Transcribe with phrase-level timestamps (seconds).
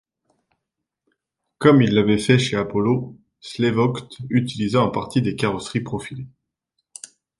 [1.59, 6.25] Comme il l’avait fait chez Apollo, Slevogt utilisa en partie des carrosseries profilées.